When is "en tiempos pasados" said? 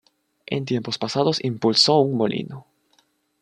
0.47-1.37